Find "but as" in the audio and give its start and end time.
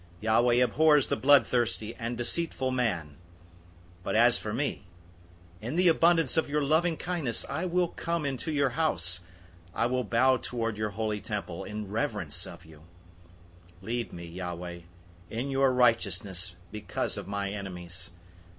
4.03-4.35